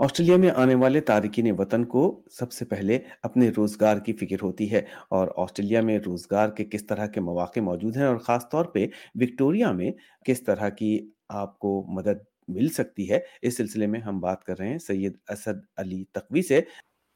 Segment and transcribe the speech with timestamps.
[0.00, 4.72] Australia میں آنے والے تارکین وطن کو سب سے پہلے اپنے روزگار کی فکر ہوتی
[4.72, 4.78] ہے
[5.08, 8.86] اور آسٹریلیا میں روزگار کے کس طرح کے مواقع موجود ہیں اور خاص طور پہ
[9.14, 9.90] وکٹوریا میں
[10.24, 14.58] کس طرح کی آپ کو مدد مل سکتی ہے، اس سلسلے میں ہم بات کر
[14.58, 16.60] رہے ہیں سید اسد علی تقوی سے۔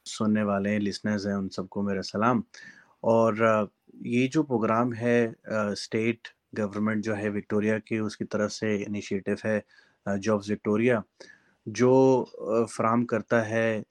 [0.07, 2.41] سننے والے ہیں لسنرز ہیں، ان سب کو میرا سلام۔
[3.01, 3.35] اور
[3.95, 5.29] یہ جو پروگرام ہے
[5.73, 9.61] اسٹیٹ گورنمنٹ جو ہے وکٹوریا کی، اس کی طرف سے انیشیٹو ہے
[10.23, 11.01] جابز وکٹوریا۔
[11.67, 12.25] جو
[12.77, 13.83] فراہم کرتا ہے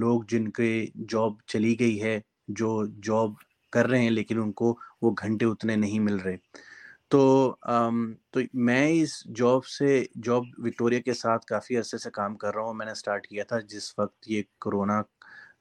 [0.00, 0.70] لوگ جن کے
[1.08, 3.30] جاب چلی گئی ہے، جو جاب
[3.72, 6.36] کر رہے ہیں، لیکن ان کو وہ گھنٹے اتنے نہیں مل رہے۔
[7.10, 7.20] تو
[8.32, 12.62] تو میں اس جاب سے، جاب وکٹوریا کے ساتھ کافی عرصے سے کام کر رہا
[12.62, 15.00] ہوں۔ میں نے سٹارٹ کیا تھا جس وقت یہ کرونا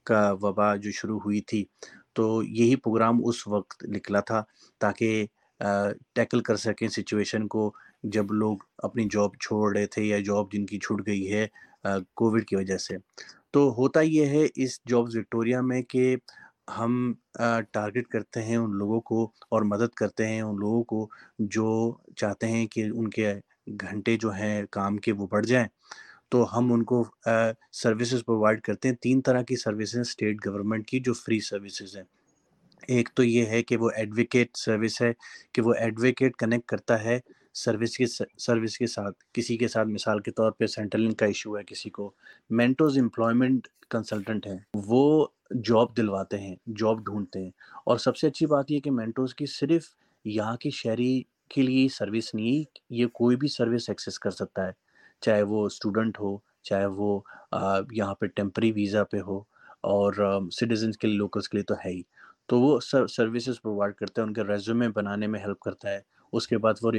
[0.05, 1.63] کا وبا جو شروع ہوئی تھی۔
[2.15, 4.43] تو یہی پروگرام اس وقت نکلا تھا
[4.81, 5.25] تاکہ
[6.15, 7.71] ٹیکل کر سکیں سچویشن کو۔
[8.03, 11.45] جب لوگ اپنی جاب چھوڑ رہے تھے یا جاب جن کی چھوٹ گئی ہے
[11.85, 12.97] کووڈ کی وجہ سے۔
[13.51, 16.15] تو ہوتا یہ ہے اس جابز وکٹوریا میں کہ
[16.77, 17.13] ہم
[17.73, 21.07] ٹارگٹ کرتے ہیں ان لوگوں کو اور مدد کرتے ہیں ان لوگوں کو
[21.51, 21.69] جو
[22.17, 23.33] چاہتے ہیں کہ ان کے
[23.81, 25.67] گھنٹے جو ہیں کام کے وہ بڑھ جائیں۔
[26.31, 27.03] تو ہم ان کو
[27.73, 32.03] سروسز پرووائڈ کرتے ہیں، تین طرح کی سروسز اسٹیٹ گورنمنٹ کی جو فری سروسز ہیں۔
[32.87, 35.11] ایک تو یہ ہے کہ وہ ایڈوکیٹ سروس ہے،
[35.53, 37.19] کہ وہ ایڈوکیٹ کنیکٹ کرتا ہے
[37.53, 38.05] سروس کے
[38.37, 41.89] سروس کے ساتھ، کسی کے ساتھ مثال کے طور پہ سینٹرلنگ کا ایشو ہے کسی
[41.89, 42.11] کو
[42.49, 45.27] مینٹوز امپلائمنٹ کنسلٹنٹ ہیں، وہ
[45.63, 47.51] جاب دلواتے ہیں جاب ڈھونڈتے ہیں۔
[47.85, 49.87] اور سب سے اچھی بات یہ کہ مینٹوز کی صرف
[50.25, 54.71] یہاں کی شہری کے لیے سروس نہیں یہ کوئی بھی سروس ایکسیس کر سکتا ہے۔
[55.21, 57.19] چاہے وہ اسٹوڈنٹ ہو، چاہے وہ
[57.91, 59.37] یہاں پہ ٹیمپری ویزا پہ ہو،
[59.89, 60.13] اور
[60.51, 62.01] سٹیزنس کے لیے لوکلس کے لیے تو ہے ہی۔
[62.47, 65.99] تو وہ سروسز پرووائڈ کرتا ہے، ان کے ریزیومے بنانے میں ہیلپ کرتا ہے۔
[66.33, 66.91] اس کے بعد وہ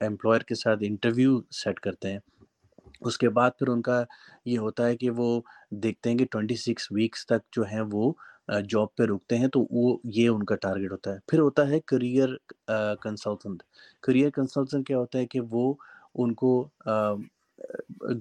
[0.00, 2.18] امپلائر کے ساتھ انٹرویو سیٹ کرتے ہیں۔
[3.00, 4.02] اس کے بعد پھر ان کا
[4.44, 5.40] یہ ہوتا ہے کہ وہ
[5.82, 8.12] دیکھتے ہیں کہ ٹوئنٹی سکس ویکس تک جو ہیں وہ
[8.68, 11.80] جاب پہ رکتے ہیں تو وہ یہ ان کا ٹارگیٹ ہوتا ہے۔ پھر ہوتا ہے
[11.86, 12.34] کریئر
[13.02, 13.62] کنسلٹنٹ
[14.02, 15.72] کریئر کنسلٹنٹ کیا ہوتا ہے کہ وہ
[16.14, 16.52] ان کو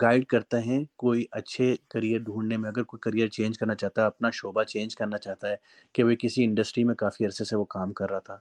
[0.01, 4.07] گائیڈ کرتے ہیں کوئی اچھے کریئر ڈھونڈنے میں۔ اگر کوئی کریئر چینج کرنا چاہتا ہے،
[4.07, 5.55] اپنا شعبہ چینج کرنا چاہتا ہے
[5.95, 8.37] کہ وہ کسی انڈسٹری میں کافی عرصے سے وہ کام کر رہا تھا۔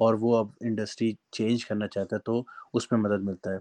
[0.00, 2.42] اور وہ اب انڈسٹری چینج کرنا چاہتا ہے تو
[2.74, 3.58] اس میں مدد ملتا ہے۔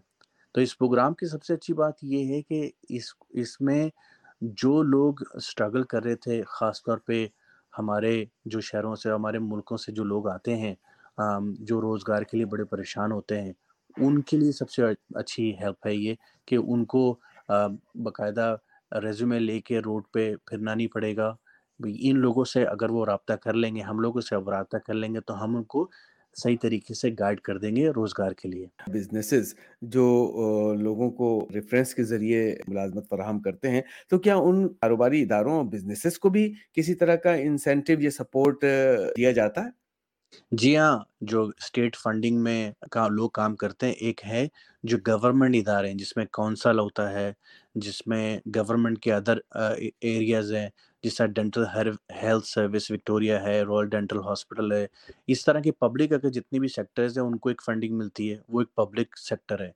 [0.55, 3.87] تو اس پروگرام کی سب سے اچھی بات یہ ہے کہ اس اس میں
[4.41, 7.25] جو لوگ اسٹرگل کر رہے تھے، خاص طور پہ
[7.73, 8.13] ہمارے
[8.45, 10.73] جو شہروں سے، ہمارے ملکوں سے جو لوگ آتے ہیں
[11.69, 13.51] جو روزگار کے لیے بڑے پریشان ہوتے ہیں،
[13.97, 14.83] ان کے لیے سب سے
[15.15, 16.15] اچھی ہیلپ ہے یہ
[16.47, 17.03] کہ ان کو
[18.03, 18.55] باقاعدہ
[19.03, 21.33] ریزیومے لے کے روڈ پہ پھرنا نہیں پڑے گا۔
[21.79, 24.93] ان لوگوں سے اگر وہ رابطہ کر لیں گے، ہم لوگوں سے اب رابطہ کر
[24.93, 25.87] لیں گے، تو ہم ان کو
[26.35, 30.05] صحیح طریقے سے گائیڈ کر دیں گے روزگار کے لیے۔ بزنسز جو
[30.79, 35.65] لوگوں کو ریفرنس کے ذریعے ملازمت فراہم کرتے ہیں تو کیا ان کاروباری اداروں اور
[35.65, 38.63] بزنسز کو بھی کسی طرح کا انسینٹیو یا سپورٹ
[39.17, 39.69] دیا جاتا ہے؟
[40.51, 42.71] جی ہاں جو اسٹیٹ فنڈنگ میں
[43.09, 44.47] لوگ کام کرتے ہیں ایک ہے
[44.83, 47.31] جو گورنمنٹ ادارے ہیں جس میں کونسل ہوتا ہے
[47.75, 48.23] جس میں
[48.55, 50.69] گورنمنٹ کے ادر ایریاز ہیں۔
[51.03, 51.63] جس طرح ڈینٹل
[52.21, 54.85] ہیلتھ سروس وکٹوریا ہے رائل ڈینٹل ہاسپٹل ہے،
[55.27, 58.37] اس طرح کی پبلک اگر جتنی بھی سیکٹرز ہیں، ان کو ایک فنڈنگ ملتی ہے،
[58.49, 59.71] وہ ایک پبلک سیکٹر ہے۔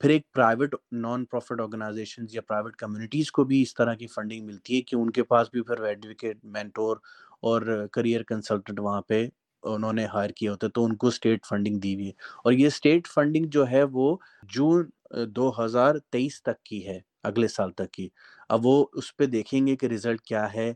[0.00, 4.46] پھر ایک پرائیویٹ نان پروفٹ آرگنائزیشن یا پرائیویٹ کمیونٹیز کو بھی اس طرح کی فنڈنگ
[4.46, 6.96] ملتی ہے کہ ان کے پاس بھی پھر ایڈوکیٹ مینٹور
[7.40, 9.26] اور کریئر کنسلٹنٹ وہاں پہ
[9.62, 12.12] انہوں نے ہائر کیا ہوتا ہے تو ان کو اسٹیٹ فنڈنگ دی ہوئی ہے۔
[12.44, 14.16] اور یہ اسٹیٹ فنڈنگ جو ہے، وہ
[14.52, 14.88] جون
[15.26, 18.08] دو ہزار تیئیس تک کی ہے۔ اگلے سال تک کی۔
[18.48, 20.70] اب وہ اس پہ دیکھیں گے کہ رزلٹ کیا ہے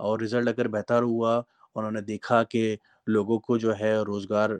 [0.00, 1.40] اور رزلٹ اگر بہتر ہوا
[1.74, 2.76] انہوں نے دیکھا کہ
[3.08, 4.50] لوگوں کو جو ہے روزگار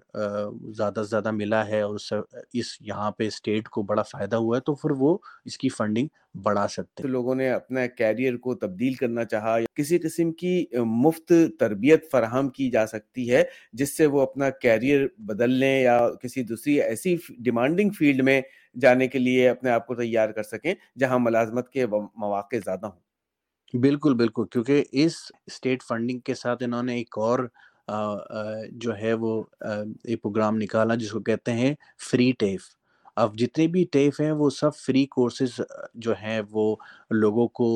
[0.73, 1.97] زیادہ سے زیادہ ملا ہے اور
[2.53, 6.09] اس یہاں پہ اسٹیٹ کو بڑا فائدہ ہوا ہے تو پھر وہ اس کی فنڈنگ
[6.43, 10.65] بڑھا سکتے ہیں۔ لوگوں نے اپنا کیریئر کو تبدیل کرنا چاہا یا کسی قسم کی
[10.87, 13.43] مفت تربیت فراہم کی جا سکتی ہے
[13.73, 18.41] جس سے وہ اپنا کیریئر بدل لیں یا کسی دوسری ایسی ڈیمانڈنگ فیلڈ میں
[18.81, 23.01] جانے کے لیے اپنے آپ کو تیار کر سکیں جہاں ملازمت کے مواقع زیادہ ہوں۔
[23.75, 25.13] بالکل بالکل کیونکہ اس
[25.47, 27.39] اسٹیٹ فنڈنگ کے ساتھ انہوں نے ایک اور
[28.73, 31.75] جو ہے وہ ایک پروگرام نکالا جس کو کہتے ہیں
[32.11, 32.78] فری ٹیف
[33.19, 35.61] اب جتنے بھی ٹیف ہیں وہ سب فری کورسز
[35.97, 36.65] جو ہیں وہ
[37.13, 37.69] لوگوں کو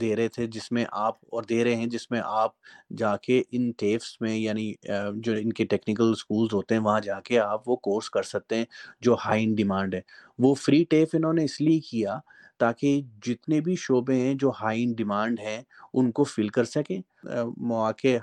[0.00, 2.52] دے رہے تھے جس میں آپ، اور دے رہے ہیں جس میں آپ
[2.98, 4.72] جا کے ان ٹیفس میں یعنی
[5.16, 8.56] جو ان کے ٹیکنیکل اسکولز ہوتے ہیں، وہاں جا کے آپ وہ کورس کر سکتے
[8.56, 8.64] ہیں
[9.02, 10.00] جو ہائی ان ڈیمانڈ ہے۔
[10.38, 12.18] وہ فری ٹیف انہوں نے اس لیے کیا
[12.60, 15.60] تاکہ جتنے بھی شعبے ہیں جو ہائی ان ڈیمانڈ ہیں
[15.94, 17.00] ان کو فل کر سکیں
[17.58, 18.16] مواقع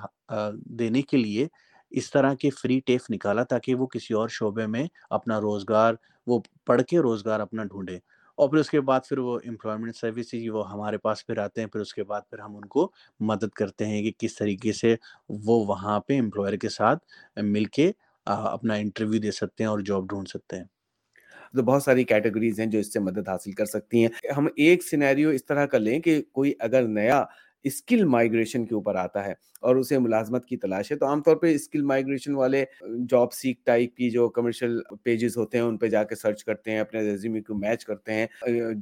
[0.80, 1.48] دینے کے لیے۔
[1.92, 5.94] اس طرح کے فری ٹیف نکالا تاکہ وہ کسی اور شعبے میں اپنا روزگار،
[6.28, 7.98] وہ پڑھ کے روزگار اپنا ڈھونڈے۔
[8.38, 11.68] اور پھر اس کے بعد پھر وہ امپلائمنٹ سروسز وہ ہمارے پاس پھر آتے ہیں،
[11.68, 14.96] پھر اس کے بعد پھر ہم ان کو مدد کرتے ہیں کہ کس طریقے سے
[15.30, 17.04] وہ وہاں پہ امپلائر کے ساتھ
[17.38, 17.92] مل کے
[18.26, 20.64] اپنا انٹرویو دے سکتے ہیں اور جاب ڈھونڈ سکتے ہیں۔
[21.54, 24.84] تو بہت ساری کیٹیگریز ہیں جو اس سے مدد حاصل کر سکتی ہیں۔ ہم ایک
[24.84, 27.24] سینیریو اس طرح کا لیں کہ کوئی اگر نیا
[27.64, 31.36] اسکل مائگریشن کے اوپر آتا ہے اور اسے ملازمت کی تلاش ہے، تو عام طور
[31.36, 32.64] پہ اسکل مائگریشن والے
[33.10, 36.72] جاب سیک ٹائپ کی جو کمرشل پیجز ہوتے ہیں، ان پہ جا کے سرچ کرتے
[36.72, 38.28] ہیں، اپنے ریزیومی کو میچ کرتے ہیں۔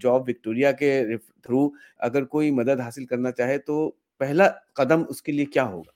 [0.02, 1.04] جاب وکٹوریا کے
[1.44, 1.70] تھرو
[2.00, 5.92] اگر کوئی مدد حاصل کرنا چاہے تو پہلا قدم اس کے لیے کیا ہوگا؟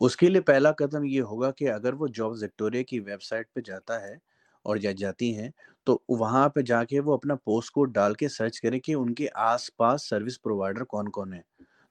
[0.00, 3.52] اس کے لیے پہلا قدم یہ ہوگا کہ اگر وہ جاب وکٹوریا کی ویب سائٹ
[3.54, 4.14] پہ جاتا ہے
[4.62, 5.50] اور جا، جاتی ہیں،
[5.84, 9.14] تو وہاں پہ جا کے وہ اپنا پوسٹ کوڈ ڈال کے سرچ کریں کہ ان
[9.14, 11.42] کے آس پاس سروس پرووائڈر کون کون ہیں۔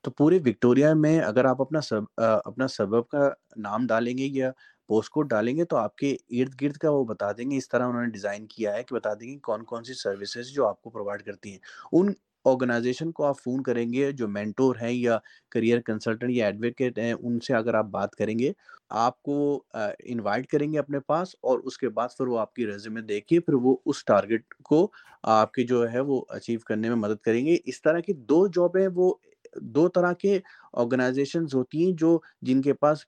[0.04, 4.52] تو پورے وکٹوریا میں اگر آپ اپنا سب اپنا سبب کا نام ڈالیں گے یا
[4.90, 7.70] پوسٹ کوڈ ڈالیں گے تو آپ کے ارد گرد کا وہ بتا دیں گے، اس
[7.70, 10.68] طرح انہوں نے ڈیزائن کیا ہے کہ بتا دیں گے کون کون سی سروسز جو
[10.68, 11.60] آپ کو پرووائڈ کرتی ہیں۔
[11.92, 12.12] ان
[12.46, 15.18] آرگنائزیشن کو آپ فون کریں گے جو مینٹور ہیں یا
[15.52, 18.52] کریئر کنسلٹنٹ یا ایڈوکیٹ ہیں، ان سے اگر آپ بات کریں گے،
[18.90, 22.66] آپ کو انوائٹ کریں گے اپنے پاس اور اس کے بعد پھر وہ آپ کی
[22.68, 24.88] ریزیومے دیکھ کے پھر وہ اس ٹارگٹ کو
[25.24, 28.46] آپ کی جو ہے وہ اچیو کرنے میں مدد کریں گے۔ اس طرح کی دو
[28.48, 29.14] جابیں وہ
[29.56, 30.40] دو طرح کے
[30.74, 33.06] آرگنائزیشنز ہوتی ہیں جو جن کے پاس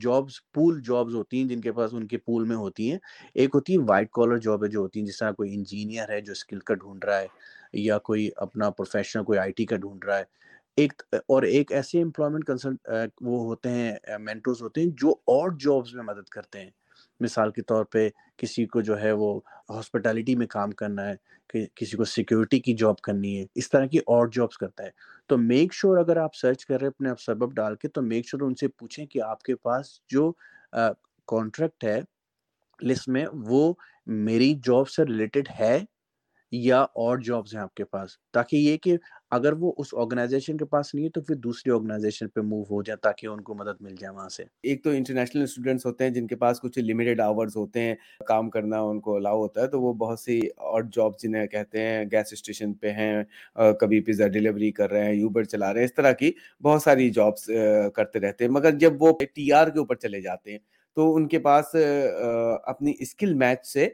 [0.00, 2.98] جابز پول جابز ہوتی ہیں، جن کے پاس ان کے پول میں ہوتی ہیں۔
[3.34, 6.20] ایک ہوتی ہے وائٹ کالر جاب ہے جو ہوتی ہیں، جس طرح کوئی انجینئر ہے
[6.20, 7.26] جو اسکل کا ڈھونڈ رہا ہے،
[7.80, 10.24] یا کوئی اپنا پروفیشنل کوئی آئی ٹی کا ڈھونڈ رہا ہے۔
[10.76, 12.88] ایک، اور ایک ایسے امپلائمنٹ کنسلٹ
[13.20, 16.70] وہ ہوتے ہیں مینٹورز ہوتے ہیں جو اور جابز میں مدد کرتے ہیں۔
[17.20, 19.38] مثال کے طور پہ کسی کو جو ہے وہ
[19.70, 21.14] ہاسپٹیلٹی میں کام کرنا ہے،
[21.48, 24.90] کہ کسی کو سیکیورٹی کی جاب کرنی ہے، اس طرح کی اور جابس کرتا ہے۔
[25.26, 27.88] تو میک شور sure اگر آپ سرچ کر رہے ہیں اپنے آپ سبب ڈال کے،
[27.88, 30.32] تو میک شور sure ان سے پوچھیں کہ آپ کے پاس جو
[31.28, 32.00] کانٹریکٹ ہے
[32.80, 33.72] لسٹ میں وہ
[34.06, 35.78] میری جاب سے ریلیٹڈ ہے
[36.52, 38.96] یا اور جابز ہیں آپ کے پاس، تاکہ یہ کہ
[39.30, 42.82] اگر وہ اس آرگنائزیشن کے پاس نہیں ہے تو پھر دوسری آرگنائزیشن پہ موو ہو
[42.82, 46.10] جائے تاکہ ان کو مدد مل جائے وہاں سے۔ ایک تو انٹرنیشنل اسٹوڈنٹس ہوتے ہیں
[46.10, 47.94] جن کے پاس کچھ لمیٹڈ آورز ہوتے ہیں،
[48.26, 51.82] کام کرنا ان کو الاؤ ہوتا ہے، تو وہ بہت سی اور جاب جنہیں کہتے
[51.82, 53.22] ہیں گیس اسٹیشن پہ ہیں
[53.80, 57.10] کبھی پیزا ڈلیوری کر رہے ہیں یوبر چلا رہے ہیں، اس طرح کی بہت ساری
[57.10, 57.50] جابس
[57.94, 60.58] کرتے رہتے ہیں۔ مگر جب وہ ٹی آر کے اوپر چلے جاتے ہیں،
[60.96, 61.74] تو ان کے پاس
[62.64, 63.88] اپنی اسکل میچ سے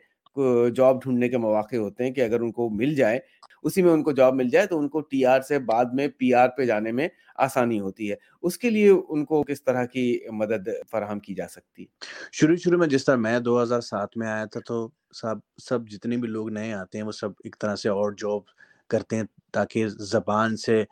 [0.76, 3.18] جاب ڈھونڈنے کے مواقع ہوتے ہیں کہ اگر ان کو مل جائے،
[3.62, 6.08] اسی میں ان کو جاب مل جائے تو ان کو ٹی آر سے بعد میں
[6.18, 9.84] پی آر پہ جانے میں آسانی ہوتی ہے۔ اس کے لیے ان کو کس طرح
[9.84, 11.88] کی مدد فراہم کی جا سکتی ہے؟
[12.32, 15.88] شروع شروع میں جس طرح میں دو ہزار سات میں آیا تھا تو سب سب
[15.88, 18.42] جتنے بھی لوگ نئے آتے ہیں وہ سب ایک طرح سے اور جاب
[18.90, 20.84] کرتے ہیں تاکہ زبان سے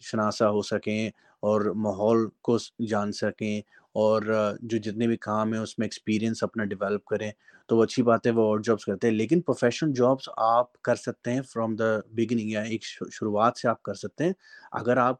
[0.00, 1.08] شناسا ہو سکیں
[1.42, 2.56] اور ماحول کو
[2.88, 3.60] جان سکیں
[3.94, 4.22] اور
[4.60, 7.30] جو جتنے بھی کام ہیں اس میں ایکسپیرینس اپنا ڈیولپ کریں،
[7.66, 10.94] تو وہ اچھی بات ہے، وہ اور جابس کرتے ہیں۔ لیکن پروفیشنل جابس آپ کر
[10.94, 14.32] سکتے ہیں فرام دا بگننگ یا ایک شروعات سے آپ کر سکتے ہیں۔
[14.72, 15.16] اگر آپ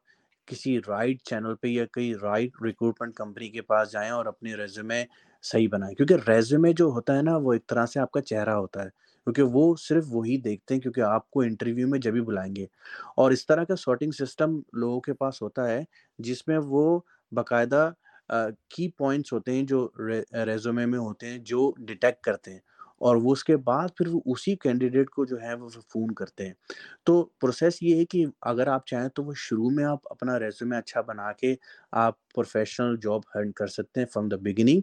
[0.47, 5.05] کسی رائٹ چینل پہ یا کئی رائٹ ریکروٹمنٹ کمپنی کے پاس جائیں اور اپنے ریزیومے
[5.43, 8.51] صحیح بنائیں۔ کیونکہ ریزیومے جو ہوتا ہے نا، وہ ایک طرح سے آپ کا چہرہ
[8.51, 8.89] ہوتا ہے۔
[9.27, 12.65] کیونکہ وہ صرف وہی دیکھتے ہیں کیونکہ آپ کو انٹرویو میں جب ہی بلائیں گے۔
[13.17, 15.83] اور اس طرح کا سارٹنگ سسٹم لوگوں کے پاس ہوتا ہے
[16.19, 16.99] جس میں وہ
[17.33, 17.91] باقاعدہ
[18.69, 19.89] کی پوائنٹس ہوتے ہیں جو
[20.47, 22.61] ریزومے میں ہوتے ہیں جو ڈیٹیکٹ کرتے ہیں
[23.01, 26.47] اور وہ اس کے بعد پھر وہ اسی کینڈیڈیٹ کو جو ہے وہ فون کرتے
[26.47, 26.53] ہیں۔
[27.05, 30.77] تو پروسیس یہ ہے کہ اگر آپ چاہیں تو وہ شروع میں آپ اپنا ریزومے
[30.77, 31.55] اچھا بنا کے
[31.99, 34.81] آپ پروفیشنل جاب ہرن کر سکتے ہیں فرام دا بگننگ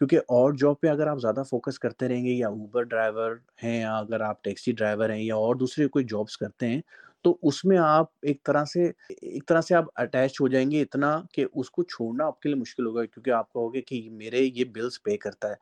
[0.00, 3.80] کیونکہ اور جاب پہ اگر آپ زیادہ فوکس کرتے رہیں گے یا اوبر ڈرائیور ہیں
[3.80, 6.80] یا اگر آپ ٹیکسی ڈرائیور ہیں یا اور دوسرے کوئی جابس کرتے ہیں،
[7.24, 10.80] تو اس میں آپ ایک طرح سے، ایک طرح سے آپ اٹیچ ہو جائیں گے
[10.82, 14.08] اتنا کہ اس کو چھوڑنا آپ کے لیے مشکل ہوگا کیونکہ آپ کہو گے کہ
[14.12, 15.54] میرے یہ بلز پے کرتا ہے۔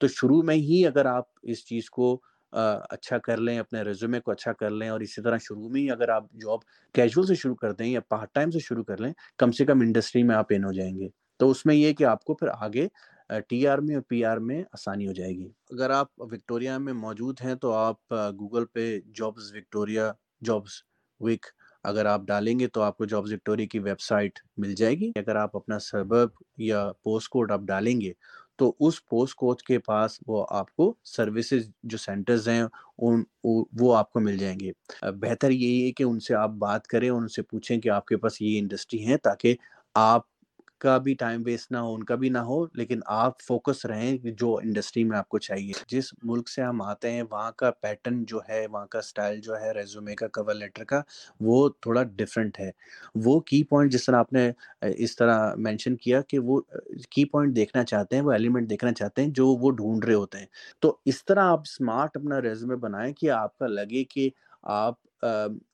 [0.00, 2.16] تو شروع میں ہی اگر آپ اس چیز کو
[2.52, 5.90] اچھا کر لیں، اپنے ریزومے کو اچھا کر لیں اور اسی طرح شروع میں ہی
[5.90, 6.58] اگر آپ جاب
[6.94, 9.80] کیجول سے شروع کر دیں یا پارٹ ٹائم سے شروع کر لیں، کم سے کم
[9.80, 11.08] انڈسٹری میں آپ ان ہو جائیں گے۔
[11.40, 12.86] تو اس میں یہ کہ آپ کو پھر آگے
[13.48, 16.92] ٹی آر میں اور پی آر میں آسانی ہو جائے گی۔ اگر آپ وکٹوریا میں
[16.92, 20.82] موجود ہیں تو آپ گوگل پہ جابز وکٹوریا، جابز
[21.20, 21.46] ویک
[21.84, 25.10] اگر آپ ڈالیں گے تو آپ کو جابز وکٹوری کی ویب سائٹ مل جائے گی۔
[25.16, 26.28] اگر آپ اپنا سبب
[26.58, 28.12] یا پوسٹ کوڈ آپ ڈالیں گے
[28.56, 32.62] تو اس پوسٹ کوڈ کے پاس وہ آپ کو سروسز جو سینٹرز ہیں
[32.98, 33.22] ان
[33.80, 34.72] وہ آپ کو مل جائیں گے۔
[35.20, 38.16] بہتر یہی ہے کہ ان سے آپ بات کریں ان سے پوچھیں کہ آپ کے
[38.16, 39.56] پاس یہ انڈسٹری ہیں تاکہ
[39.94, 40.22] آپ
[40.84, 44.16] کا بھی ٹائم ویسٹ نہ ہو، ان کا بھی نہ ہو، لیکن آپ فوکس رہیں
[44.30, 48.24] جو انڈسٹری میں آپ کو چاہیے۔ جس ملک سے ہم آتے ہیں، وہاں کا پیٹرن
[48.24, 51.00] جو ہے، وہاں کا سٹائل جو ہے ریزومے کا کور لیٹر کا،
[51.40, 52.70] وہ تھوڑا ڈفرینٹ ہے۔
[53.24, 54.50] وہ کی پوائنٹ جس طرح آپ نے
[54.96, 56.60] اس طرح مینشن کیا کہ وہ
[57.10, 60.38] کی پوائنٹ دیکھنا چاہتے ہیں، وہ ایلیمنٹ دیکھنا چاہتے ہیں جو وہ ڈھونڈ رہے ہوتے
[60.38, 60.46] ہیں۔
[60.80, 64.28] تو اس طرح آپ اسمارٹ اپنا ریزومے بنائیں کہ آپ کا لگے کہ
[64.62, 65.02] آپ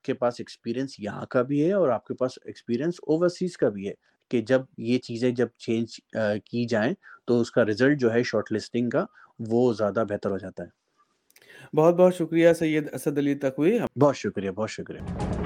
[0.05, 3.88] کے پاس ایکسپیرینس یہاں کا بھی ہے اور آپ کے پاس ایکسپیرینس اوورسیز کا بھی
[3.88, 3.95] ہے۔
[4.30, 6.00] کہ جب یہ چیزیں جب چینج
[6.44, 6.92] کی جائیں
[7.26, 9.04] تو اس کا رزلٹ جو ہے شارٹ لسٹنگ کا
[9.38, 14.50] وہ زیادہ بہتر ہو جاتا ہے۔ بہت بہت شکریہ سید اسد علی تقوی بہت شکریہ
[14.50, 15.39] بہت شکریہ۔